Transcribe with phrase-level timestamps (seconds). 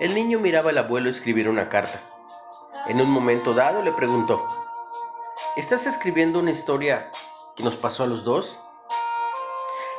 [0.00, 2.00] El niño miraba al abuelo escribir una carta.
[2.88, 4.44] En un momento dado le preguntó,
[5.56, 7.08] ¿Estás escribiendo una historia
[7.54, 8.60] que nos pasó a los dos?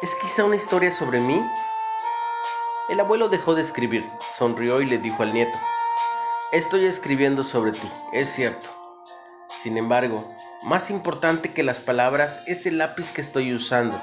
[0.01, 1.41] ¿Es quizá una historia sobre mí?
[2.89, 4.05] El abuelo dejó de escribir,
[4.35, 5.57] sonrió y le dijo al nieto,
[6.51, 8.67] Estoy escribiendo sobre ti, es cierto.
[9.47, 10.29] Sin embargo,
[10.63, 13.97] más importante que las palabras es el lápiz que estoy usando.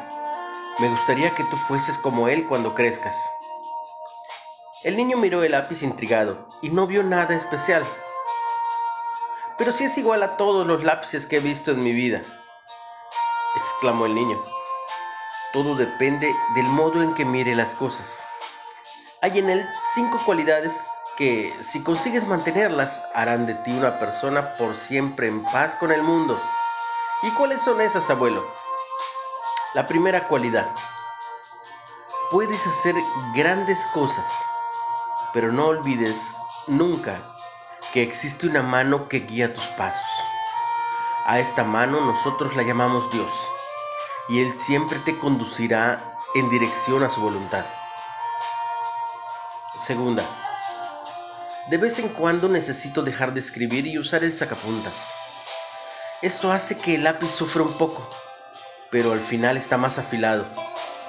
[0.78, 3.14] Me gustaría que tú fueses como él cuando crezcas.
[4.84, 7.84] El niño miró el lápiz intrigado y no vio nada especial.
[9.56, 12.20] Pero si es igual a todos los lápices que he visto en mi vida,
[13.54, 14.42] exclamó el niño.
[15.52, 18.24] Todo depende del modo en que mire las cosas.
[19.20, 19.64] Hay en él
[19.94, 20.74] cinco cualidades
[21.16, 26.02] que, si consigues mantenerlas, harán de ti una persona por siempre en paz con el
[26.02, 26.36] mundo.
[27.22, 28.44] ¿Y cuáles son esas, abuelo?
[29.74, 30.66] La primera cualidad.
[32.32, 32.96] Puedes hacer
[33.32, 34.26] grandes cosas
[35.32, 36.34] pero no olvides
[36.66, 37.18] nunca
[37.92, 40.06] que existe una mano que guía tus pasos.
[41.26, 43.32] A esta mano nosotros la llamamos Dios,
[44.28, 47.64] y Él siempre te conducirá en dirección a su voluntad.
[49.76, 50.24] Segunda,
[51.68, 55.14] de vez en cuando necesito dejar de escribir y usar el sacapuntas.
[56.22, 58.08] Esto hace que el lápiz sufra un poco,
[58.90, 60.46] pero al final está más afilado.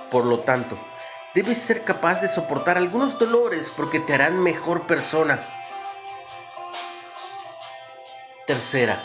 [0.10, 0.78] Por lo tanto,
[1.34, 5.40] Debes ser capaz de soportar algunos dolores porque te harán mejor persona.
[8.45, 9.02] Tercera,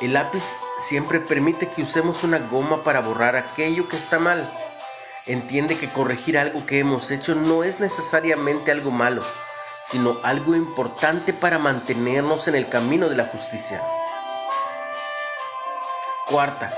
[0.00, 4.44] el lápiz siempre permite que usemos una goma para borrar aquello que está mal.
[5.26, 9.22] Entiende que corregir algo que hemos hecho no es necesariamente algo malo,
[9.84, 13.80] sino algo importante para mantenernos en el camino de la justicia.
[16.26, 16.72] Cuarta,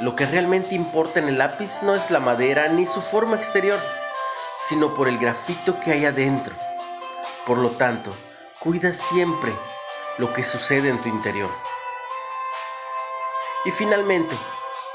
[0.00, 3.78] lo que realmente importa en el lápiz no es la madera ni su forma exterior,
[4.66, 6.54] sino por el grafito que hay adentro.
[7.46, 8.10] Por lo tanto,
[8.60, 9.52] cuida siempre
[10.16, 11.50] lo que sucede en tu interior.
[13.66, 14.34] Y finalmente,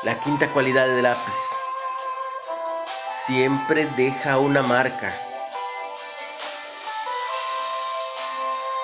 [0.02, 1.36] la quinta cualidad del lápiz.
[3.28, 5.14] Siempre deja una marca.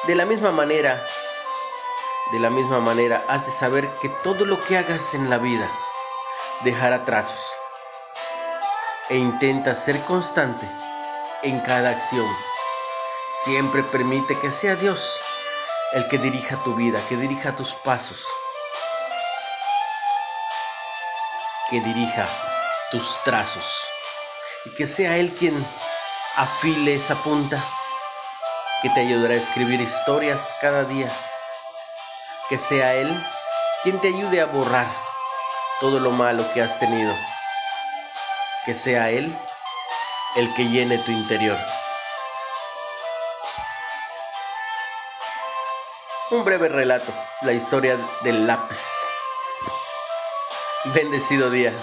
[0.05, 1.03] De la misma manera,
[2.31, 5.67] de la misma manera, has de saber que todo lo que hagas en la vida
[6.63, 7.41] dejar trazos
[9.09, 10.65] e intenta ser constante
[11.43, 12.27] en cada acción.
[13.43, 15.19] Siempre permite que sea Dios
[15.93, 18.25] el que dirija tu vida, que dirija tus pasos,
[21.69, 22.25] que dirija
[22.91, 23.89] tus trazos
[24.65, 25.65] y que sea Él quien
[26.37, 27.57] afile esa punta
[28.81, 31.09] que te ayudará a escribir historias cada día,
[32.49, 33.09] que sea Él
[33.83, 35.10] quien te ayude a borrar
[35.81, 37.11] todo lo malo que has tenido.
[38.65, 39.35] Que sea Él
[40.37, 41.57] el que llene tu interior.
[46.29, 47.11] Un breve relato,
[47.41, 48.79] la historia del lápiz.
[50.93, 51.73] Bendecido día.